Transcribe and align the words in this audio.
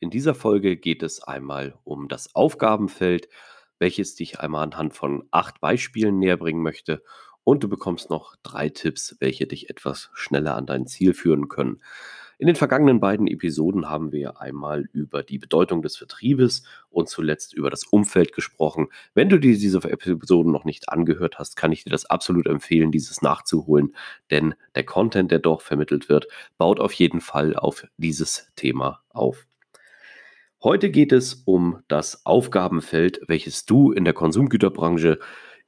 in 0.00 0.10
dieser 0.10 0.34
Folge 0.34 0.76
geht 0.76 1.02
es 1.02 1.22
einmal 1.22 1.78
um 1.84 2.08
das 2.08 2.34
Aufgabenfeld, 2.34 3.28
welches 3.78 4.14
dich 4.14 4.40
einmal 4.40 4.64
anhand 4.64 4.94
von 4.94 5.24
acht 5.30 5.60
Beispielen 5.60 6.18
näher 6.18 6.36
bringen 6.36 6.62
möchte. 6.62 7.02
Und 7.44 7.64
du 7.64 7.68
bekommst 7.68 8.10
noch 8.10 8.36
drei 8.42 8.68
Tipps, 8.68 9.16
welche 9.20 9.46
dich 9.46 9.70
etwas 9.70 10.10
schneller 10.12 10.54
an 10.54 10.66
dein 10.66 10.86
Ziel 10.86 11.14
führen 11.14 11.48
können. 11.48 11.80
In 12.40 12.46
den 12.46 12.54
vergangenen 12.54 13.00
beiden 13.00 13.26
Episoden 13.26 13.88
haben 13.88 14.12
wir 14.12 14.40
einmal 14.40 14.84
über 14.92 15.24
die 15.24 15.38
Bedeutung 15.38 15.82
des 15.82 15.96
Vertriebes 15.96 16.62
und 16.88 17.08
zuletzt 17.08 17.52
über 17.52 17.68
das 17.68 17.82
Umfeld 17.82 18.32
gesprochen. 18.32 18.88
Wenn 19.12 19.28
du 19.28 19.40
dir 19.40 19.58
diese 19.58 19.78
Episoden 19.78 20.52
noch 20.52 20.64
nicht 20.64 20.88
angehört 20.88 21.40
hast, 21.40 21.56
kann 21.56 21.72
ich 21.72 21.82
dir 21.82 21.90
das 21.90 22.06
absolut 22.06 22.46
empfehlen, 22.46 22.92
dieses 22.92 23.22
nachzuholen, 23.22 23.96
denn 24.30 24.54
der 24.76 24.84
Content, 24.84 25.32
der 25.32 25.40
dort 25.40 25.62
vermittelt 25.62 26.08
wird, 26.08 26.28
baut 26.58 26.78
auf 26.78 26.92
jeden 26.92 27.20
Fall 27.20 27.56
auf 27.56 27.84
dieses 27.96 28.52
Thema 28.54 29.02
auf. 29.08 29.47
Heute 30.60 30.90
geht 30.90 31.12
es 31.12 31.34
um 31.44 31.84
das 31.86 32.26
Aufgabenfeld, 32.26 33.20
welches 33.28 33.64
du 33.64 33.92
in 33.92 34.04
der 34.04 34.12
Konsumgüterbranche 34.12 35.20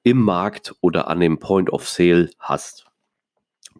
im 0.02 0.20
Markt 0.20 0.74
oder 0.80 1.06
an 1.06 1.20
dem 1.20 1.38
Point 1.38 1.72
of 1.72 1.88
Sale 1.88 2.28
hast. 2.41 2.91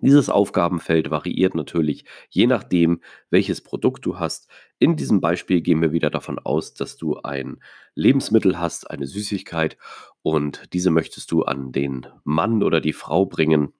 Dieses 0.01 0.31
Aufgabenfeld 0.31 1.11
variiert 1.11 1.57
natürlich 1.57 2.05
je 2.29 2.47
nachdem, 2.47 3.01
welches 3.29 3.61
Produkt 3.61 4.07
du 4.07 4.21
hast. 4.21 4.49
In 4.79 4.95
diesem 4.95 5.21
Beispiel 5.21 5.63
gehen 5.63 5.83
wir 5.83 5.91
wieder 5.91 6.11
davon 6.11 6.39
aus, 6.39 6.75
dass 6.75 6.97
du 6.97 7.17
ein 7.17 7.61
Lebensmittel 7.97 8.61
hast, 8.61 8.89
eine 8.89 9.09
Süßigkeit 9.09 9.79
und 10.23 10.73
diese 10.73 10.93
möchtest 10.93 11.33
du 11.33 11.43
an 11.43 11.73
den 11.73 12.07
Mann 12.23 12.63
oder 12.63 12.81
die 12.81 12.93
Frau 12.93 13.27
bringen, 13.27 13.73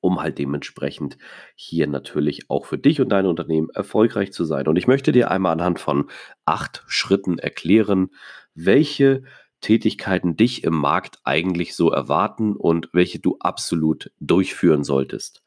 um 0.00 0.20
halt 0.20 0.38
dementsprechend 0.38 1.18
hier 1.54 1.86
natürlich 1.86 2.50
auch 2.50 2.66
für 2.66 2.78
dich 2.78 3.00
und 3.00 3.10
dein 3.10 3.26
Unternehmen 3.26 3.70
erfolgreich 3.70 4.32
zu 4.32 4.44
sein. 4.44 4.66
Und 4.66 4.76
ich 4.76 4.86
möchte 4.86 5.12
dir 5.12 5.30
einmal 5.30 5.52
anhand 5.52 5.80
von 5.80 6.10
acht 6.44 6.84
Schritten 6.86 7.38
erklären, 7.38 8.10
welche 8.54 9.22
Tätigkeiten 9.60 10.36
dich 10.36 10.64
im 10.64 10.74
Markt 10.74 11.18
eigentlich 11.24 11.74
so 11.74 11.90
erwarten 11.90 12.54
und 12.54 12.88
welche 12.92 13.18
du 13.18 13.36
absolut 13.40 14.12
durchführen 14.20 14.84
solltest. 14.84 15.42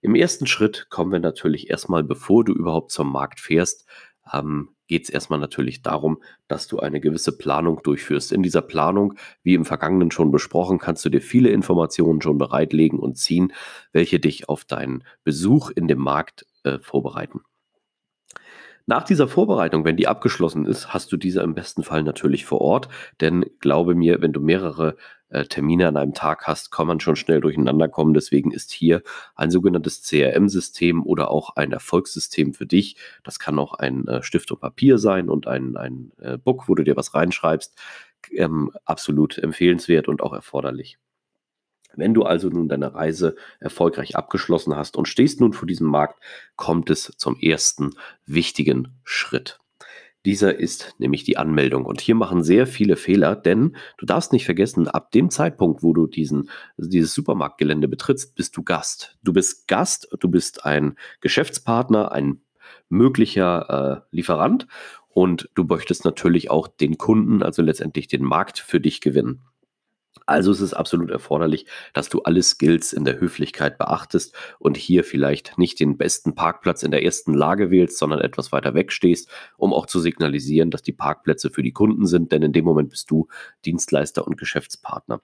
Im 0.00 0.14
ersten 0.14 0.46
Schritt 0.46 0.88
kommen 0.90 1.12
wir 1.12 1.20
natürlich 1.20 1.70
erstmal, 1.70 2.04
bevor 2.04 2.44
du 2.44 2.52
überhaupt 2.52 2.92
zum 2.92 3.10
Markt 3.10 3.40
fährst, 3.40 3.86
ähm, 4.32 4.70
geht 4.88 5.04
es 5.04 5.10
erstmal 5.10 5.38
natürlich 5.38 5.82
darum, 5.82 6.20
dass 6.48 6.66
du 6.66 6.80
eine 6.80 7.00
gewisse 7.00 7.36
Planung 7.36 7.80
durchführst. 7.82 8.32
In 8.32 8.42
dieser 8.42 8.62
Planung, 8.62 9.14
wie 9.42 9.54
im 9.54 9.64
Vergangenen 9.64 10.10
schon 10.10 10.32
besprochen, 10.32 10.78
kannst 10.78 11.04
du 11.04 11.10
dir 11.10 11.20
viele 11.20 11.50
Informationen 11.50 12.20
schon 12.20 12.38
bereitlegen 12.38 12.98
und 12.98 13.16
ziehen, 13.16 13.52
welche 13.92 14.18
dich 14.18 14.48
auf 14.48 14.64
deinen 14.64 15.04
Besuch 15.22 15.70
in 15.70 15.86
dem 15.86 16.00
Markt 16.00 16.46
äh, 16.64 16.78
vorbereiten. 16.80 17.42
Nach 18.86 19.02
dieser 19.02 19.28
Vorbereitung, 19.28 19.84
wenn 19.84 19.98
die 19.98 20.08
abgeschlossen 20.08 20.64
ist, 20.64 20.94
hast 20.94 21.12
du 21.12 21.18
diese 21.18 21.42
im 21.42 21.54
besten 21.54 21.82
Fall 21.82 22.02
natürlich 22.02 22.46
vor 22.46 22.62
Ort. 22.62 22.88
Denn 23.20 23.44
glaube 23.60 23.94
mir, 23.94 24.22
wenn 24.22 24.32
du 24.32 24.40
mehrere 24.40 24.96
äh, 25.30 25.44
Termine 25.44 25.88
an 25.88 25.96
einem 25.96 26.14
Tag 26.14 26.46
hast, 26.46 26.70
kann 26.70 26.86
man 26.86 27.00
schon 27.00 27.16
schnell 27.16 27.40
durcheinander 27.40 27.88
kommen. 27.88 28.14
Deswegen 28.14 28.50
ist 28.50 28.72
hier 28.72 29.02
ein 29.34 29.50
sogenanntes 29.50 30.02
CRM-System 30.02 31.04
oder 31.04 31.30
auch 31.30 31.56
ein 31.56 31.72
Erfolgssystem 31.72 32.54
für 32.54 32.66
dich. 32.66 32.96
Das 33.24 33.38
kann 33.38 33.58
auch 33.58 33.74
ein 33.74 34.06
äh, 34.08 34.22
Stift 34.22 34.50
und 34.52 34.60
Papier 34.60 34.98
sein 34.98 35.28
und 35.28 35.46
ein, 35.46 35.76
ein 35.76 36.12
äh, 36.20 36.38
Book, 36.38 36.68
wo 36.68 36.74
du 36.74 36.84
dir 36.84 36.96
was 36.96 37.14
reinschreibst. 37.14 37.76
Ähm, 38.32 38.72
absolut 38.84 39.38
empfehlenswert 39.38 40.08
und 40.08 40.22
auch 40.22 40.32
erforderlich. 40.32 40.98
Wenn 41.94 42.14
du 42.14 42.22
also 42.22 42.48
nun 42.48 42.68
deine 42.68 42.94
Reise 42.94 43.34
erfolgreich 43.60 44.16
abgeschlossen 44.16 44.76
hast 44.76 44.96
und 44.96 45.08
stehst 45.08 45.40
nun 45.40 45.52
vor 45.52 45.66
diesem 45.66 45.88
Markt, 45.88 46.22
kommt 46.56 46.90
es 46.90 47.12
zum 47.16 47.38
ersten 47.40 47.90
wichtigen 48.26 48.98
Schritt. 49.04 49.58
Dieser 50.24 50.58
ist 50.58 50.94
nämlich 50.98 51.24
die 51.24 51.36
Anmeldung. 51.36 51.84
Und 51.84 52.00
hier 52.00 52.14
machen 52.14 52.42
sehr 52.42 52.66
viele 52.66 52.96
Fehler, 52.96 53.36
denn 53.36 53.76
du 53.98 54.06
darfst 54.06 54.32
nicht 54.32 54.44
vergessen, 54.44 54.88
ab 54.88 55.12
dem 55.12 55.30
Zeitpunkt, 55.30 55.82
wo 55.82 55.92
du 55.92 56.06
diesen, 56.06 56.50
also 56.76 56.90
dieses 56.90 57.14
Supermarktgelände 57.14 57.88
betrittst, 57.88 58.34
bist 58.34 58.56
du 58.56 58.62
Gast. 58.62 59.16
Du 59.22 59.32
bist 59.32 59.68
Gast, 59.68 60.08
du 60.18 60.28
bist 60.28 60.64
ein 60.64 60.96
Geschäftspartner, 61.20 62.12
ein 62.12 62.40
möglicher 62.88 64.04
äh, 64.12 64.16
Lieferant 64.16 64.66
und 65.08 65.48
du 65.54 65.64
möchtest 65.64 66.04
natürlich 66.04 66.50
auch 66.50 66.68
den 66.68 66.98
Kunden, 66.98 67.42
also 67.42 67.62
letztendlich 67.62 68.08
den 68.08 68.22
Markt 68.22 68.58
für 68.58 68.80
dich 68.80 69.00
gewinnen. 69.00 69.42
Also 70.28 70.52
ist 70.52 70.60
es 70.60 70.74
absolut 70.74 71.10
erforderlich, 71.10 71.64
dass 71.94 72.10
du 72.10 72.20
alle 72.20 72.42
Skills 72.42 72.92
in 72.92 73.06
der 73.06 73.18
Höflichkeit 73.18 73.78
beachtest 73.78 74.36
und 74.58 74.76
hier 74.76 75.02
vielleicht 75.02 75.56
nicht 75.56 75.80
den 75.80 75.96
besten 75.96 76.34
Parkplatz 76.34 76.82
in 76.82 76.90
der 76.90 77.02
ersten 77.02 77.32
Lage 77.32 77.70
wählst, 77.70 77.96
sondern 77.96 78.20
etwas 78.20 78.52
weiter 78.52 78.74
weg 78.74 78.92
stehst, 78.92 79.30
um 79.56 79.72
auch 79.72 79.86
zu 79.86 80.00
signalisieren, 80.00 80.70
dass 80.70 80.82
die 80.82 80.92
Parkplätze 80.92 81.48
für 81.48 81.62
die 81.62 81.72
Kunden 81.72 82.06
sind, 82.06 82.30
denn 82.30 82.42
in 82.42 82.52
dem 82.52 82.66
Moment 82.66 82.90
bist 82.90 83.10
du 83.10 83.26
Dienstleister 83.64 84.26
und 84.26 84.36
Geschäftspartner. 84.36 85.22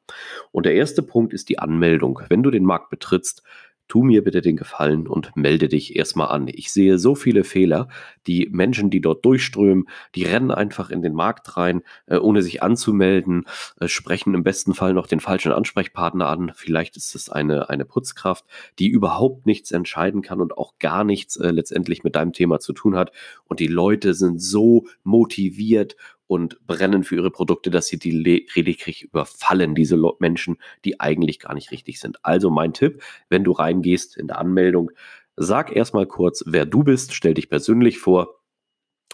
Und 0.53 0.65
der 0.65 0.75
erste 0.75 1.03
Punkt 1.03 1.35
ist 1.35 1.51
die 1.51 1.59
Anmeldung. 1.59 2.23
Wenn 2.31 2.43
du 2.43 2.51
den 2.51 2.65
Markt 2.65 2.89
betrittst, 2.89 3.43
tu 3.89 4.03
mir 4.03 4.25
bitte 4.25 4.41
den 4.41 4.57
Gefallen 4.57 5.07
und 5.07 5.37
melde 5.37 5.69
dich 5.69 5.97
erstmal 5.97 6.29
an. 6.29 6.49
Ich 6.49 6.73
sehe 6.73 6.99
so 6.99 7.15
viele 7.15 7.45
Fehler, 7.45 7.89
die 8.27 8.49
Menschen, 8.51 8.91
die 8.91 9.01
dort 9.01 9.25
durchströmen, 9.25 9.89
die 10.15 10.25
rennen 10.25 10.51
einfach 10.51 10.91
in 10.91 11.03
den 11.03 11.15
Markt 11.15 11.57
rein, 11.57 11.83
äh, 12.07 12.17
ohne 12.17 12.43
sich 12.43 12.63
anzumelden, 12.63 13.45
äh, 13.81 13.89
sprechen 13.89 14.35
im 14.35 14.43
besten 14.43 14.75
Fall 14.75 14.95
noch 14.95 15.07
den 15.07 15.21
falschen 15.21 15.53
Ansprechpartner 15.53 16.29
an. 16.29 16.53
Vielleicht 16.55 16.97
ist 16.97 17.15
es 17.15 17.29
eine, 17.29 17.69
eine 17.69 17.85
Putzkraft, 17.85 18.45
die 18.79 18.89
überhaupt 18.89 19.47
nichts 19.47 19.71
entscheiden 19.71 20.23
kann 20.23 20.41
und 20.41 20.57
auch 20.57 20.79
gar 20.79 21.05
nichts 21.05 21.37
äh, 21.37 21.51
letztendlich 21.51 22.05
mit 22.05 22.17
deinem 22.17 22.33
Thema 22.33 22.61
zu 22.61 22.73
tun 22.73 22.97
hat. 22.97 23.13
Und 23.45 23.61
die 23.61 23.67
Leute 23.67 24.15
sind 24.15 24.41
so 24.41 24.87
motiviert 25.03 25.97
und 26.27 26.67
brennen 26.67 27.05
für 27.05 27.17
ihre 27.17 27.31
Produkte, 27.31 27.71
dass 27.71 27.87
sie 27.87 27.99
die 27.99 28.11
lediglich 28.11 29.03
überfallen, 29.03 29.75
diese 29.75 29.99
Menschen, 30.19 30.57
die 30.85 31.01
eigentlich 31.01 31.39
gar 31.39 31.55
nicht 31.55 31.71
richtig 31.71 32.01
sind. 32.01 32.25
Also 32.25 32.51
mein 32.51 32.73
Tipp, 32.73 33.03
wenn 33.29 33.45
du 33.45 33.53
reingehst 33.53 34.17
in 34.17 34.27
der 34.27 34.39
Anmeldung, 34.39 34.91
sag 35.37 35.75
erstmal 35.75 36.07
kurz, 36.07 36.45
wer 36.47 36.67
du 36.67 36.85
bist, 36.85 37.15
stell 37.15 37.35
dich 37.35 37.49
persönlich 37.49 37.99
vor, 37.99 38.41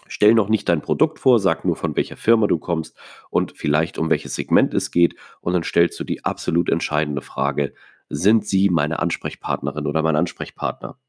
stell 0.07 0.33
noch 0.33 0.49
nicht 0.49 0.69
dein 0.69 0.81
Produkt 0.81 1.19
vor, 1.19 1.39
sag 1.39 1.65
nur 1.65 1.75
von 1.75 1.95
welcher 1.95 2.17
Firma 2.17 2.47
du 2.47 2.59
kommst 2.59 2.97
und 3.29 3.57
vielleicht 3.57 3.97
um 3.97 4.09
welches 4.09 4.35
Segment 4.35 4.73
es 4.73 4.91
geht 4.91 5.15
und 5.41 5.53
dann 5.53 5.63
stellst 5.63 5.99
du 5.99 6.03
die 6.03 6.25
absolut 6.25 6.69
entscheidende 6.69 7.21
Frage, 7.21 7.73
sind 8.09 8.45
sie 8.45 8.69
meine 8.69 8.99
Ansprechpartnerin 8.99 9.87
oder 9.87 10.01
mein 10.01 10.15
Ansprechpartner? 10.17 10.99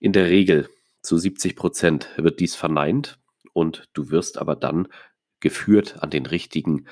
In 0.00 0.12
der 0.12 0.26
Regel 0.26 0.68
zu 1.00 1.16
70 1.16 1.54
Prozent 1.56 2.08
wird 2.16 2.40
dies 2.40 2.54
verneint 2.54 3.18
und 3.52 3.88
du 3.92 4.10
wirst 4.10 4.38
aber 4.38 4.56
dann 4.56 4.88
geführt 5.40 6.02
an 6.02 6.10
den 6.10 6.26
richtigen 6.26 6.86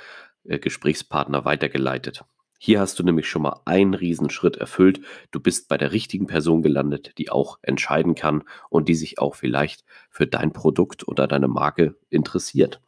äh, 0.45 0.59
Gesprächspartner 0.59 1.45
weitergeleitet. 1.45 2.25
Hier 2.59 2.81
hast 2.81 2.99
du 2.99 3.03
nämlich 3.03 3.29
schon 3.29 3.43
mal 3.43 3.61
einen 3.67 3.95
Riesenschritt 3.95 4.57
erfüllt. 4.57 5.01
Du 5.31 5.41
bist 5.41 5.69
bei 5.69 5.77
der 5.77 5.93
richtigen 5.93 6.27
Person 6.27 6.63
gelandet, 6.63 7.13
die 7.19 7.31
auch 7.31 7.59
entscheiden 7.63 8.15
kann 8.15 8.45
und 8.71 8.89
die 8.89 8.95
sich 8.95 9.19
auch 9.19 9.34
vielleicht 9.34 9.84
für 10.10 10.27
dein 10.27 10.53
Produkt 10.53 11.07
oder 11.07 11.27
deine 11.27 11.48
Marke 11.48 11.97
interessiert. 12.09 12.81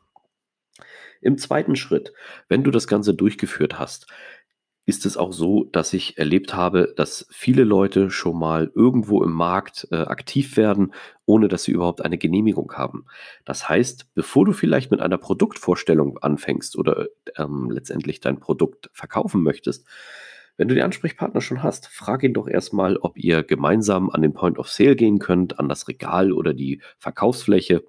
Im 1.21 1.37
zweiten 1.37 1.77
Schritt, 1.77 2.13
wenn 2.49 2.63
du 2.63 2.71
das 2.71 2.87
Ganze 2.87 3.13
durchgeführt 3.13 3.79
hast, 3.79 4.07
ist 4.89 5.05
es 5.05 5.19
auch 5.19 5.35
so, 5.35 5.65
dass 5.65 5.93
ich 5.93 6.17
erlebt 6.17 6.55
habe, 6.55 6.95
dass 6.97 7.27
viele 7.31 7.65
Leute 7.65 8.09
schon 8.09 8.39
mal 8.39 8.73
irgendwo 8.75 9.23
im 9.23 9.33
Markt 9.33 9.87
äh, 9.91 9.97
aktiv 9.97 10.57
werden, 10.57 10.95
ohne 11.27 11.49
dass 11.49 11.65
sie 11.65 11.73
überhaupt 11.73 12.03
eine 12.03 12.17
Genehmigung 12.17 12.73
haben. 12.73 13.05
Das 13.45 13.69
heißt, 13.69 14.15
bevor 14.15 14.47
du 14.47 14.53
vielleicht 14.53 14.91
mit 14.91 15.01
einer 15.01 15.19
Produktvorstellung 15.19 16.17
anfängst 16.17 16.75
oder 16.75 17.09
ähm, 17.37 17.71
letztendlich 17.71 18.21
dein 18.21 18.41
Produkt 18.41 18.89
verkaufen 18.95 19.43
möchtest, 19.43 19.87
wenn 20.57 20.69
du 20.69 20.75
den 20.75 20.85
Ansprechpartner 20.85 21.43
schon 21.43 21.63
hast, 21.63 21.89
frag 21.89 22.23
ihn 22.23 22.33
doch 22.33 22.49
erstmal, 22.49 22.97
ob 22.97 23.19
ihr 23.19 23.43
gemeinsam 23.43 24.09
an 24.09 24.23
den 24.23 24.33
Point 24.33 24.59
of 24.59 24.71
Sale 24.71 24.97
gehen 24.97 25.19
könnt, 25.19 25.59
an 25.59 25.69
das 25.69 25.87
Regal 25.89 26.33
oder 26.33 26.55
die 26.55 26.81
Verkaufsfläche 26.99 27.85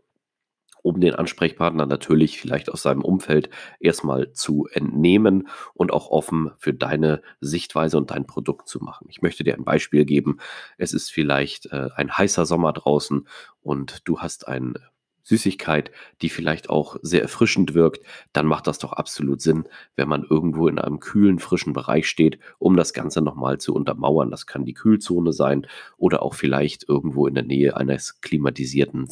um 0.82 1.00
den 1.02 1.16
Ansprechpartner 1.16 1.86
natürlich 1.86 2.40
vielleicht 2.40 2.72
aus 2.72 2.82
seinem 2.82 3.02
Umfeld 3.02 3.50
erstmal 3.80 4.32
zu 4.34 4.68
entnehmen 4.72 5.48
und 5.74 5.92
auch 5.92 6.10
offen 6.10 6.52
für 6.58 6.74
deine 6.74 7.22
Sichtweise 7.42 7.98
und 7.98 8.12
dein 8.12 8.26
Produkt 8.26 8.68
zu 8.68 8.80
machen. 8.80 9.08
Ich 9.10 9.22
möchte 9.22 9.44
dir 9.44 9.56
ein 9.56 9.66
Beispiel 9.66 10.06
geben. 10.06 10.38
Es 10.78 10.94
ist 10.94 11.12
vielleicht 11.12 11.68
äh, 11.68 11.90
ein 11.96 12.18
heißer 12.18 12.46
Sommer 12.46 12.74
draußen 12.74 13.28
und 13.62 14.08
du 14.08 14.20
hast 14.20 14.48
ein 14.48 14.76
Süßigkeit, 15.30 15.92
die 16.22 16.30
vielleicht 16.30 16.70
auch 16.70 16.98
sehr 17.04 17.22
erfrischend 17.22 17.76
wirkt, 17.76 18.04
dann 18.34 18.48
macht 18.48 18.66
das 18.66 18.80
doch 18.80 18.94
absolut 18.94 19.42
Sinn, 19.42 19.66
wenn 19.96 20.10
man 20.10 20.24
irgendwo 20.24 20.68
in 20.68 20.80
einem 20.80 21.00
kühlen, 21.00 21.38
frischen 21.38 21.72
Bereich 21.72 22.10
steht, 22.10 22.40
um 22.58 22.76
das 22.76 22.94
Ganze 22.94 23.22
nochmal 23.22 23.60
zu 23.60 23.76
untermauern. 23.76 24.32
Das 24.32 24.48
kann 24.48 24.66
die 24.66 24.74
Kühlzone 24.74 25.32
sein 25.32 25.68
oder 25.98 26.24
auch 26.24 26.34
vielleicht 26.34 26.90
irgendwo 26.90 27.28
in 27.28 27.36
der 27.36 27.44
Nähe 27.44 27.78
eines 27.78 28.22
klimatisierten 28.22 29.08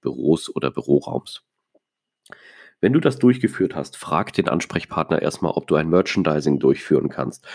Büros 0.00 0.54
oder 0.54 0.70
Büroraums. 0.70 1.42
Wenn 2.80 2.94
du 2.94 3.00
das 3.00 3.18
durchgeführt 3.18 3.74
hast, 3.74 3.96
frag 3.96 4.32
den 4.32 4.48
Ansprechpartner 4.48 5.20
erstmal, 5.20 5.52
ob 5.52 5.66
du 5.66 5.74
ein 5.74 5.90
Merchandising 5.90 6.58
durchführen 6.58 7.10
kannst. 7.10 7.46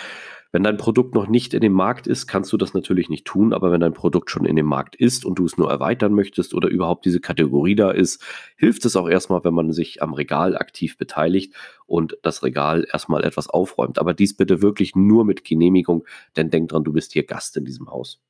Wenn 0.51 0.63
dein 0.63 0.77
Produkt 0.77 1.15
noch 1.15 1.27
nicht 1.27 1.53
in 1.53 1.59
dem 1.59 1.73
Markt 1.73 2.07
ist, 2.07 2.27
kannst 2.27 2.53
du 2.53 2.57
das 2.57 2.73
natürlich 2.73 3.09
nicht 3.09 3.25
tun, 3.25 3.51
aber 3.51 3.71
wenn 3.71 3.81
dein 3.81 3.91
Produkt 3.91 4.29
schon 4.29 4.45
in 4.45 4.55
dem 4.55 4.67
Markt 4.67 4.95
ist 4.95 5.25
und 5.25 5.37
du 5.37 5.45
es 5.45 5.57
nur 5.57 5.69
erweitern 5.69 6.13
möchtest 6.13 6.53
oder 6.53 6.69
überhaupt 6.69 7.03
diese 7.05 7.19
Kategorie 7.19 7.75
da 7.75 7.91
ist, 7.91 8.23
hilft 8.55 8.85
es 8.85 8.95
auch 8.95 9.09
erstmal, 9.09 9.43
wenn 9.43 9.53
man 9.53 9.73
sich 9.73 10.01
am 10.01 10.13
Regal 10.13 10.55
aktiv 10.55 10.97
beteiligt 10.97 11.53
und 11.87 12.17
das 12.21 12.43
Regal 12.43 12.87
erstmal 12.89 13.25
etwas 13.25 13.49
aufräumt. 13.49 13.99
Aber 13.99 14.13
dies 14.13 14.37
bitte 14.37 14.61
wirklich 14.61 14.95
nur 14.95 15.25
mit 15.25 15.43
Genehmigung, 15.43 16.05
denn 16.37 16.51
denk 16.51 16.69
dran, 16.69 16.85
du 16.85 16.93
bist 16.93 17.11
hier 17.11 17.25
Gast 17.25 17.57
in 17.57 17.65
diesem 17.65 17.89
Haus. 17.89 18.21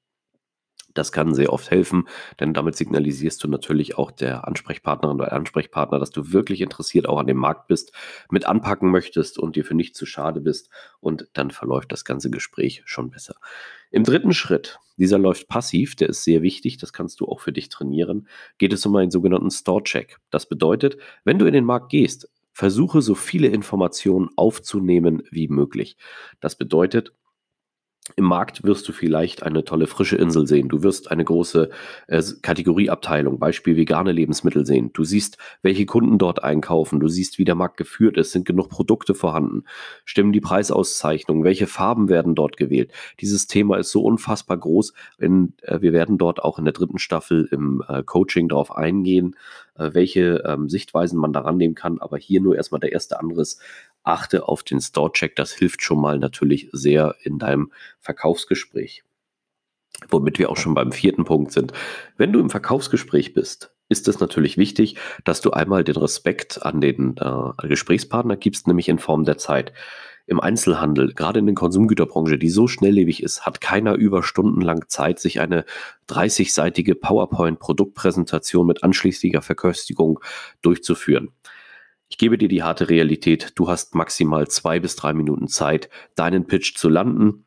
Das 0.96 1.12
kann 1.12 1.36
sehr 1.36 1.54
oft 1.54 1.70
helfen, 1.70 2.08
denn 2.40 2.54
damit 2.54 2.76
signalisierst 2.76 3.44
du 3.44 3.48
natürlich 3.48 3.98
auch 3.98 4.10
der 4.10 4.48
Ansprechpartnerin 4.48 5.18
oder 5.18 5.34
Ansprechpartner, 5.34 6.00
dass 6.00 6.10
du 6.10 6.32
wirklich 6.32 6.62
interessiert 6.62 7.08
auch 7.08 7.20
an 7.20 7.28
dem 7.28 7.38
Markt 7.38 7.68
bist, 7.68 7.92
mit 8.32 8.48
anpacken 8.48 8.90
möchtest 8.90 9.38
und 9.38 9.56
dir 9.56 9.66
für 9.66 9.76
nichts 9.76 10.00
zu 10.00 10.08
schade 10.08 10.42
bist 10.42 10.70
und 11.00 11.28
dann 11.34 11.52
verläuft 11.52 11.92
das 11.92 12.06
ganze 12.06 12.32
Gespräch 12.32 12.82
schon 12.86 13.12
besser. 13.12 13.36
Im 13.92 14.04
dritten 14.04 14.34
Schritt, 14.34 14.80
dieser 14.98 15.20
läuft 15.20 15.48
passiv, 15.48 15.96
der 15.96 16.10
ist 16.10 16.24
sehr 16.24 16.42
wichtig, 16.42 16.78
das 16.78 16.94
kannst 16.94 17.20
du 17.20 17.28
auch 17.28 17.42
für 17.42 17.52
dich 17.52 17.70
trainieren, 17.70 18.28
geht 18.58 18.74
es 18.74 18.86
um 18.86 18.96
einen 18.96 19.12
sogenannten 19.12 19.52
Store-Check. 19.52 20.18
Das 20.32 20.48
bedeutet, 20.48 20.98
wenn 21.26 21.38
du 21.38 21.46
in 21.46 21.54
den 21.54 21.66
Markt 21.66 21.90
gehst, 21.90 22.30
versuche 22.54 23.02
so 23.02 23.16
viele 23.16 23.48
Informationen 23.48 24.30
aufzunehmen 24.38 25.24
wie 25.30 25.50
möglich. 25.50 25.98
Das 26.40 26.58
bedeutet, 26.58 27.12
im 28.16 28.26
Markt 28.26 28.64
wirst 28.64 28.88
du 28.88 28.94
vielleicht 28.94 29.42
eine 29.42 29.66
tolle 29.66 29.88
frische 29.88 30.16
Insel 30.16 30.46
sehen. 30.46 30.70
Du 30.70 30.84
wirst 30.84 31.10
eine 31.10 31.26
große 31.26 31.72
äh, 32.08 32.24
Kategorieabteilung, 32.44 33.40
Beispiel 33.40 33.76
vegane 33.76 34.12
Lebensmittel 34.12 34.64
sehen. 34.64 34.92
Du 34.94 35.04
siehst, 35.04 35.40
welche 35.64 35.88
Kunden 35.88 36.20
dort 36.20 36.44
einkaufen. 36.44 37.00
Du 37.00 37.08
siehst, 37.08 37.40
wie 37.40 37.46
der 37.46 37.56
Markt 37.56 37.78
geführt 37.78 38.18
ist. 38.18 38.32
Sind 38.32 38.46
genug 38.46 38.70
Produkte 38.70 39.16
vorhanden? 39.16 39.64
Stimmen 40.06 40.34
die 40.34 40.40
Preisauszeichnungen? 40.40 41.44
Welche 41.44 41.66
Farben 41.66 42.08
werden 42.08 42.36
dort 42.36 42.58
gewählt? 42.58 42.92
Dieses 43.22 43.48
Thema 43.48 43.78
ist 43.78 43.92
so 43.92 44.04
unfassbar 44.04 44.58
groß. 44.58 44.94
In, 45.18 45.54
äh, 45.64 45.82
wir 45.82 45.92
werden 45.92 46.20
dort 46.20 46.44
auch 46.44 46.60
in 46.60 46.66
der 46.66 46.74
dritten 46.74 47.00
Staffel 47.00 47.50
im 47.52 47.84
äh, 47.88 48.04
Coaching 48.04 48.50
darauf 48.50 48.76
eingehen, 48.76 49.36
äh, 49.78 49.90
welche 49.94 50.44
ähm, 50.46 50.70
Sichtweisen 50.70 51.20
man 51.20 51.34
daran 51.34 51.58
nehmen 51.58 51.76
kann. 51.76 52.00
Aber 52.00 52.18
hier 52.18 52.40
nur 52.40 52.56
erstmal 52.56 52.80
der 52.80 52.92
erste 52.92 53.20
Anriss 53.20 53.60
achte 54.06 54.48
auf 54.48 54.64
den 54.64 54.80
Store-Check. 54.80 55.36
Das 55.36 55.52
hilft 55.52 55.82
schon 55.82 56.00
mal 56.00 56.20
natürlich 56.20 56.70
sehr 56.72 57.16
in 57.24 57.40
deinem 57.40 57.72
Verkaufsgespräch. 58.00 59.04
Womit 60.10 60.40
wir 60.40 60.50
auch 60.50 60.58
schon 60.58 60.74
beim 60.74 60.92
vierten 60.92 61.26
Punkt 61.26 61.52
sind. 61.52 61.74
Wenn 62.18 62.34
du 62.34 62.40
im 62.40 62.50
Verkaufsgespräch 62.50 63.34
bist, 63.34 63.74
ist 63.88 64.08
es 64.08 64.20
natürlich 64.20 64.58
wichtig, 64.58 64.98
dass 65.24 65.42
du 65.42 65.52
einmal 65.52 65.84
den 65.84 65.96
Respekt 65.96 66.64
an 66.66 66.82
den 66.82 67.16
äh, 67.18 67.68
Gesprächspartner 67.68 68.36
gibst, 68.36 68.68
nämlich 68.68 68.90
in 68.90 69.00
Form 69.00 69.26
der 69.26 69.38
Zeit. 69.38 69.74
Im 70.28 70.40
Einzelhandel, 70.40 71.14
gerade 71.14 71.38
in 71.40 71.46
der 71.46 71.54
Konsumgüterbranche, 71.54 72.40
die 72.40 72.50
so 72.50 72.68
schnelllebig 72.68 73.22
ist, 73.22 73.46
hat 73.46 73.62
keiner 73.62 73.94
über 73.94 74.24
stundenlang 74.24 74.86
Zeit, 74.88 75.20
sich 75.20 75.40
eine 75.40 75.66
30-seitige 76.10 76.96
PowerPoint-Produktpräsentation 76.96 78.66
mit 78.66 78.84
anschließender 78.84 79.44
Verköstigung 79.44 80.20
durchzuführen. 80.64 81.30
Ich 82.08 82.18
gebe 82.18 82.38
dir 82.38 82.48
die 82.48 82.64
harte 82.64 82.90
Realität. 82.90 83.54
Du 83.56 83.68
hast 83.68 83.96
maximal 83.96 84.48
zwei 84.48 84.80
bis 84.80 84.96
drei 84.96 85.14
Minuten 85.14 85.48
Zeit, 85.48 85.90
deinen 86.16 86.46
Pitch 86.46 86.76
zu 86.78 86.90
landen. 86.90 87.46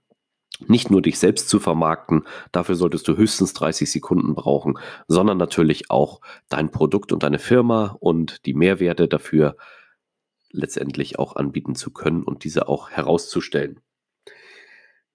Nicht 0.67 0.91
nur 0.91 1.03
dich 1.03 1.21
selbst 1.21 1.49
zu 1.49 1.61
vermarkten, 1.61 2.25
dafür 2.51 2.75
solltest 2.75 3.07
du 3.07 3.17
höchstens 3.17 3.53
30 3.53 3.91
Sekunden 3.91 4.35
brauchen, 4.35 4.79
sondern 5.07 5.39
natürlich 5.39 5.89
auch 5.91 6.21
dein 6.49 6.73
Produkt 6.73 7.13
und 7.13 7.23
deine 7.23 7.39
Firma 7.39 7.97
und 8.01 8.45
die 8.45 8.55
Mehrwerte 8.55 9.07
dafür 9.07 9.57
letztendlich 10.51 11.19
auch 11.19 11.37
anbieten 11.37 11.77
zu 11.77 11.93
können 11.93 12.25
und 12.25 12.43
diese 12.43 12.69
auch 12.69 12.91
herauszustellen. 12.91 13.81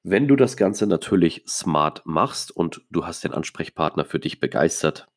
Wenn 0.04 0.28
du 0.28 0.36
das 0.36 0.56
Ganze 0.56 0.88
natürlich 0.88 1.44
smart 1.48 2.02
machst 2.06 2.52
und 2.52 2.86
du 2.90 3.06
hast 3.06 3.24
den 3.24 3.34
Ansprechpartner 3.34 4.06
für 4.06 4.20
dich 4.20 4.40
begeistert, 4.40 5.08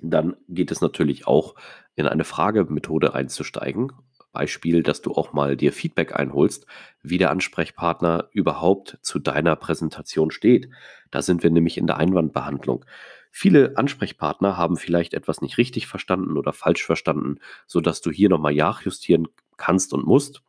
dann 0.00 0.36
geht 0.48 0.70
es 0.70 0.80
natürlich 0.80 1.26
auch 1.26 1.54
in 1.94 2.06
eine 2.06 2.24
Fragemethode 2.24 3.14
einzusteigen. 3.14 3.92
Beispiel, 4.32 4.82
dass 4.82 5.00
du 5.00 5.12
auch 5.12 5.32
mal 5.32 5.56
dir 5.56 5.72
Feedback 5.72 6.14
einholst, 6.14 6.66
wie 7.02 7.16
der 7.16 7.30
Ansprechpartner 7.30 8.28
überhaupt 8.32 8.98
zu 9.00 9.18
deiner 9.18 9.56
Präsentation 9.56 10.30
steht. 10.30 10.68
Da 11.10 11.22
sind 11.22 11.42
wir 11.42 11.50
nämlich 11.50 11.78
in 11.78 11.86
der 11.86 11.96
Einwandbehandlung. 11.96 12.84
Viele 13.30 13.76
Ansprechpartner 13.76 14.56
haben 14.56 14.76
vielleicht 14.76 15.14
etwas 15.14 15.40
nicht 15.40 15.56
richtig 15.56 15.86
verstanden 15.86 16.36
oder 16.36 16.52
falsch 16.52 16.84
verstanden, 16.84 17.38
sodass 17.66 18.02
du 18.02 18.10
hier 18.10 18.28
nochmal 18.28 18.54
nachjustieren 18.54 19.28
kannst 19.56 19.94
und 19.94 20.06
musst 20.06 20.42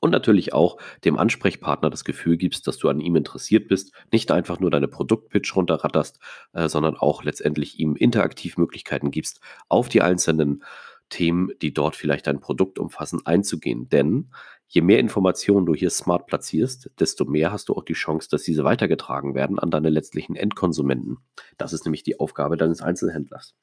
und 0.00 0.10
natürlich 0.10 0.52
auch 0.52 0.78
dem 1.04 1.18
Ansprechpartner 1.18 1.90
das 1.90 2.04
Gefühl 2.04 2.36
gibst, 2.36 2.66
dass 2.66 2.78
du 2.78 2.88
an 2.88 3.00
ihm 3.00 3.16
interessiert 3.16 3.68
bist, 3.68 3.92
nicht 4.10 4.30
einfach 4.30 4.58
nur 4.58 4.70
deine 4.70 4.88
Produktpitch 4.88 5.54
runterratterst, 5.54 6.18
äh, 6.52 6.68
sondern 6.68 6.96
auch 6.96 7.22
letztendlich 7.22 7.78
ihm 7.78 7.96
interaktiv 7.96 8.56
Möglichkeiten 8.56 9.10
gibst, 9.10 9.40
auf 9.68 9.88
die 9.88 10.02
einzelnen 10.02 10.64
Themen, 11.10 11.50
die 11.60 11.74
dort 11.74 11.96
vielleicht 11.96 12.26
dein 12.26 12.40
Produkt 12.40 12.78
umfassen, 12.78 13.20
einzugehen. 13.26 13.88
Denn 13.88 14.30
je 14.68 14.80
mehr 14.80 15.00
Informationen 15.00 15.66
du 15.66 15.74
hier 15.74 15.90
smart 15.90 16.26
platzierst, 16.26 16.90
desto 16.98 17.24
mehr 17.24 17.52
hast 17.52 17.68
du 17.68 17.74
auch 17.74 17.84
die 17.84 17.94
Chance, 17.94 18.28
dass 18.30 18.44
diese 18.44 18.64
weitergetragen 18.64 19.34
werden 19.34 19.58
an 19.58 19.70
deine 19.70 19.90
letztlichen 19.90 20.36
Endkonsumenten. 20.36 21.18
Das 21.58 21.72
ist 21.72 21.84
nämlich 21.84 22.04
die 22.04 22.18
Aufgabe 22.18 22.56
deines 22.56 22.80
Einzelhändlers. 22.80 23.54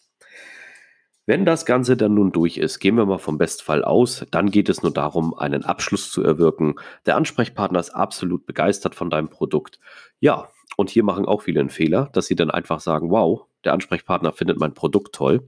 Wenn 1.28 1.44
das 1.44 1.66
Ganze 1.66 1.98
dann 1.98 2.14
nun 2.14 2.32
durch 2.32 2.58
ist, 2.58 2.80
gehen 2.80 2.96
wir 2.96 3.06
mal 3.06 3.18
vom 3.18 3.38
Bestfall 3.38 3.84
aus, 3.84 4.26
dann 4.32 4.50
geht 4.50 4.70
es 4.70 4.82
nur 4.82 4.94
darum, 4.94 5.38
einen 5.38 5.66
Abschluss 5.66 6.10
zu 6.10 6.24
erwirken. 6.24 6.76
Der 7.06 7.18
Ansprechpartner 7.18 7.82
ist 7.82 7.90
absolut 7.90 8.46
begeistert 8.46 8.96
von 8.96 9.10
deinem 9.10 9.28
Produkt. 9.28 9.78
Ja, 10.22 10.48
und 10.78 10.90
hier 10.90 11.04
machen 11.04 11.26
auch 11.26 11.42
viele 11.42 11.60
einen 11.60 11.70
Fehler, 11.70 12.10
dass 12.14 12.28
sie 12.28 12.38
dann 12.38 12.50
einfach 12.50 12.80
sagen, 12.80 13.12
wow, 13.12 13.46
der 13.66 13.74
Ansprechpartner 13.74 14.32
findet 14.32 14.58
mein 14.58 14.74
Produkt 14.74 15.14
toll. 15.14 15.46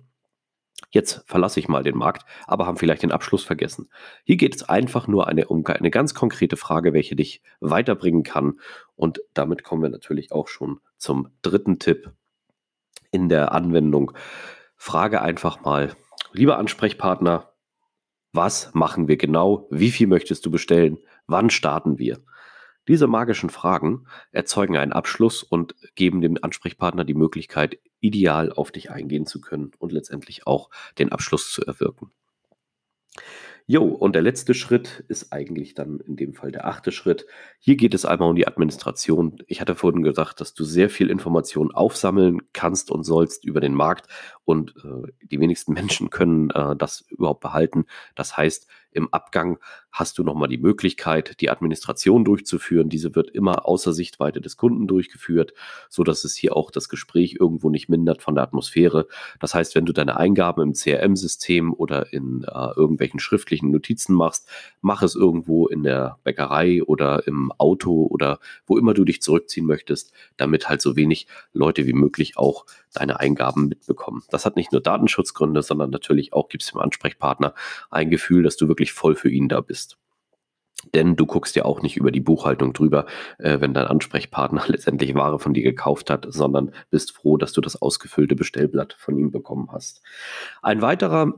Jetzt 0.91 1.23
verlasse 1.25 1.61
ich 1.61 1.69
mal 1.69 1.83
den 1.83 1.97
Markt, 1.97 2.25
aber 2.45 2.65
haben 2.65 2.77
vielleicht 2.77 3.03
den 3.03 3.13
Abschluss 3.13 3.45
vergessen. 3.45 3.89
Hier 4.25 4.35
geht 4.35 4.55
es 4.55 4.67
einfach 4.67 5.07
nur 5.07 5.27
eine, 5.29 5.47
um 5.47 5.65
eine 5.65 5.91
ganz 5.91 6.13
konkrete 6.13 6.57
Frage, 6.57 6.91
welche 6.91 7.15
dich 7.15 7.41
weiterbringen 7.61 8.23
kann. 8.23 8.59
Und 8.97 9.21
damit 9.33 9.63
kommen 9.63 9.83
wir 9.83 9.89
natürlich 9.89 10.33
auch 10.33 10.49
schon 10.49 10.81
zum 10.97 11.29
dritten 11.41 11.79
Tipp 11.79 12.11
in 13.11 13.29
der 13.29 13.53
Anwendung 13.53 14.11
frage 14.79 15.21
einfach 15.21 15.61
mal, 15.61 15.93
lieber 16.31 16.57
Ansprechpartner, 16.57 17.51
was 18.31 18.73
machen 18.73 19.07
wir 19.07 19.17
genau? 19.17 19.67
Wie 19.69 19.91
viel 19.91 20.07
möchtest 20.07 20.45
du 20.45 20.51
bestellen? 20.51 20.97
Wann 21.27 21.49
starten 21.49 21.99
wir? 21.99 22.19
Diese 22.87 23.05
magischen 23.05 23.49
Fragen 23.49 24.07
erzeugen 24.31 24.77
einen 24.77 24.93
Abschluss 24.93 25.43
und 25.43 25.75
geben 25.95 26.21
dem 26.21 26.37
Ansprechpartner 26.41 27.03
die 27.03 27.13
Möglichkeit, 27.13 27.77
ideal 27.99 28.51
auf 28.51 28.71
dich 28.71 28.89
eingehen 28.89 29.25
zu 29.25 29.41
können 29.41 29.73
und 29.77 29.91
letztendlich 29.91 30.47
auch 30.47 30.69
den 30.97 31.11
Abschluss 31.11 31.51
zu 31.51 31.63
erwirken. 31.65 32.11
Jo, 33.71 33.83
und 33.83 34.15
der 34.15 34.23
letzte 34.23 34.55
Schritt 34.55 35.03
ist 35.09 35.31
eigentlich 35.31 35.75
dann 35.75 35.99
in 35.99 36.15
dem 36.15 36.33
Fall 36.33 36.51
der 36.51 36.65
achte 36.65 36.91
Schritt. 36.91 37.27
Hier 37.59 37.75
geht 37.75 37.93
es 37.93 38.03
einmal 38.03 38.31
um 38.31 38.35
die 38.35 38.47
Administration. 38.47 39.43
Ich 39.45 39.61
hatte 39.61 39.75
vorhin 39.75 40.01
gesagt, 40.01 40.41
dass 40.41 40.55
du 40.55 40.63
sehr 40.63 40.89
viel 40.89 41.11
Information 41.11 41.71
aufsammeln 41.71 42.41
kannst 42.51 42.89
und 42.89 43.03
sollst 43.03 43.45
über 43.45 43.61
den 43.61 43.75
Markt 43.75 44.07
und 44.49 44.73
äh, 44.83 45.11
die 45.21 45.39
wenigsten 45.39 45.73
Menschen 45.79 46.09
können 46.09 46.49
äh, 46.49 46.75
das 46.75 47.01
überhaupt 47.01 47.41
behalten. 47.41 47.85
Das 48.15 48.35
heißt, 48.35 48.67
im 48.91 49.13
Abgang 49.13 49.59
hast 49.91 50.17
du 50.17 50.23
nochmal 50.23 50.49
die 50.49 50.57
Möglichkeit, 50.57 51.39
die 51.41 51.51
Administration 51.51 52.25
durchzuführen. 52.25 52.89
Diese 52.89 53.13
wird 53.13 53.29
immer 53.29 53.67
außer 53.67 53.93
Sichtweite 53.93 54.41
des 54.41 54.57
Kunden 54.57 54.87
durchgeführt, 54.87 55.53
so 55.89 56.03
dass 56.03 56.23
es 56.23 56.35
hier 56.35 56.55
auch 56.55 56.71
das 56.71 56.89
Gespräch 56.89 57.37
irgendwo 57.39 57.69
nicht 57.69 57.89
mindert 57.89 58.23
von 58.23 58.33
der 58.33 58.43
Atmosphäre. 58.43 59.07
Das 59.39 59.53
heißt, 59.53 59.75
wenn 59.75 59.85
du 59.85 59.93
deine 59.93 60.17
Eingaben 60.17 60.63
im 60.63 60.73
CRM-System 60.73 61.73
oder 61.73 62.11
in 62.11 62.43
äh, 62.43 62.69
irgendwelchen 62.75 63.19
schriftlichen 63.19 63.71
Notizen 63.71 64.15
machst, 64.15 64.49
mach 64.81 65.03
es 65.03 65.15
irgendwo 65.15 65.67
in 65.67 65.83
der 65.83 66.17
Bäckerei 66.23 66.81
oder 66.83 67.27
im 67.27 67.51
Auto 67.57 68.07
oder 68.09 68.39
wo 68.65 68.77
immer 68.77 68.95
du 68.95 69.05
dich 69.05 69.21
zurückziehen 69.21 69.67
möchtest, 69.67 70.13
damit 70.37 70.67
halt 70.67 70.81
so 70.81 70.95
wenig 70.95 71.27
Leute 71.53 71.85
wie 71.85 71.93
möglich 71.93 72.37
auch 72.37 72.65
deine 72.93 73.19
Eingaben 73.19 73.67
mitbekommen. 73.67 74.23
Das 74.29 74.38
hat 74.45 74.55
nicht 74.55 74.71
nur 74.71 74.81
Datenschutzgründe, 74.81 75.61
sondern 75.61 75.89
natürlich 75.89 76.33
auch 76.33 76.49
gibt 76.49 76.63
es 76.63 76.71
dem 76.71 76.79
Ansprechpartner 76.79 77.53
ein 77.89 78.09
Gefühl, 78.09 78.43
dass 78.43 78.57
du 78.57 78.67
wirklich 78.67 78.93
voll 78.93 79.15
für 79.15 79.29
ihn 79.29 79.49
da 79.49 79.61
bist. 79.61 79.97
Denn 80.93 81.15
du 81.15 81.25
guckst 81.25 81.55
ja 81.55 81.65
auch 81.65 81.81
nicht 81.81 81.97
über 81.97 82.11
die 82.11 82.21
Buchhaltung 82.21 82.73
drüber, 82.73 83.05
äh, 83.37 83.59
wenn 83.59 83.73
dein 83.73 83.87
Ansprechpartner 83.87 84.63
letztendlich 84.67 85.13
Ware 85.13 85.39
von 85.39 85.53
dir 85.53 85.63
gekauft 85.63 86.09
hat, 86.09 86.25
sondern 86.29 86.71
bist 86.89 87.11
froh, 87.11 87.37
dass 87.37 87.53
du 87.53 87.61
das 87.61 87.81
ausgefüllte 87.81 88.35
Bestellblatt 88.35 88.93
von 88.93 89.17
ihm 89.17 89.31
bekommen 89.31 89.69
hast. 89.71 90.01
Ein 90.61 90.81
weiterer 90.81 91.33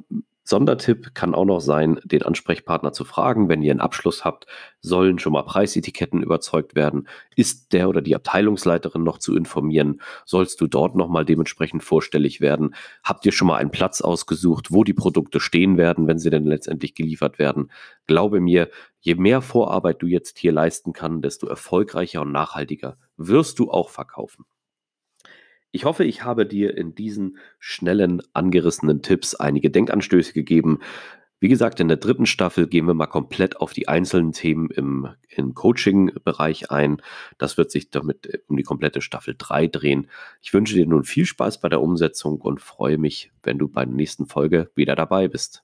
Sondertipp 0.51 1.15
kann 1.15 1.33
auch 1.33 1.45
noch 1.45 1.61
sein, 1.61 1.97
den 2.03 2.23
Ansprechpartner 2.23 2.91
zu 2.91 3.05
fragen, 3.05 3.47
wenn 3.47 3.61
ihr 3.61 3.71
einen 3.71 3.79
Abschluss 3.79 4.25
habt, 4.25 4.47
sollen 4.81 5.17
schon 5.17 5.31
mal 5.31 5.43
Preisetiketten 5.43 6.21
überzeugt 6.21 6.75
werden, 6.75 7.07
ist 7.37 7.71
der 7.71 7.87
oder 7.87 8.01
die 8.01 8.15
Abteilungsleiterin 8.15 9.01
noch 9.01 9.17
zu 9.17 9.33
informieren, 9.33 10.01
sollst 10.25 10.59
du 10.59 10.67
dort 10.67 10.97
noch 10.97 11.07
mal 11.07 11.23
dementsprechend 11.23 11.85
vorstellig 11.85 12.41
werden, 12.41 12.75
habt 13.01 13.25
ihr 13.25 13.31
schon 13.31 13.47
mal 13.47 13.55
einen 13.55 13.71
Platz 13.71 14.01
ausgesucht, 14.01 14.73
wo 14.73 14.83
die 14.83 14.93
Produkte 14.93 15.39
stehen 15.39 15.77
werden, 15.77 16.05
wenn 16.07 16.19
sie 16.19 16.29
denn 16.29 16.45
letztendlich 16.45 16.95
geliefert 16.95 17.39
werden. 17.39 17.71
Glaube 18.05 18.41
mir, 18.41 18.69
je 18.99 19.15
mehr 19.15 19.41
Vorarbeit 19.41 20.01
du 20.01 20.07
jetzt 20.07 20.37
hier 20.37 20.51
leisten 20.51 20.91
kannst, 20.91 21.23
desto 21.23 21.47
erfolgreicher 21.47 22.23
und 22.23 22.33
nachhaltiger 22.33 22.97
wirst 23.15 23.57
du 23.57 23.71
auch 23.71 23.89
verkaufen. 23.89 24.43
Ich 25.73 25.85
hoffe, 25.85 26.03
ich 26.03 26.23
habe 26.23 26.45
dir 26.45 26.77
in 26.77 26.95
diesen 26.95 27.37
schnellen, 27.59 28.21
angerissenen 28.33 29.01
Tipps 29.01 29.35
einige 29.35 29.69
Denkanstöße 29.69 30.33
gegeben. 30.33 30.79
Wie 31.39 31.47
gesagt, 31.47 31.79
in 31.79 31.87
der 31.87 31.97
dritten 31.97 32.25
Staffel 32.25 32.67
gehen 32.67 32.85
wir 32.85 32.93
mal 32.93 33.07
komplett 33.07 33.57
auf 33.57 33.71
die 33.73 33.87
einzelnen 33.87 34.33
Themen 34.33 34.69
im, 34.69 35.07
im 35.29 35.55
Coaching-Bereich 35.55 36.69
ein. 36.71 37.01
Das 37.37 37.57
wird 37.57 37.71
sich 37.71 37.89
damit 37.89 38.43
um 38.47 38.57
die 38.57 38.63
komplette 38.63 39.01
Staffel 39.01 39.33
3 39.37 39.67
drehen. 39.67 40.09
Ich 40.41 40.53
wünsche 40.53 40.75
dir 40.75 40.85
nun 40.85 41.05
viel 41.05 41.25
Spaß 41.25 41.61
bei 41.61 41.69
der 41.69 41.81
Umsetzung 41.81 42.41
und 42.41 42.59
freue 42.59 42.97
mich, 42.97 43.31
wenn 43.41 43.57
du 43.57 43.69
bei 43.69 43.85
der 43.85 43.95
nächsten 43.95 44.27
Folge 44.27 44.69
wieder 44.75 44.95
dabei 44.95 45.29
bist. 45.29 45.63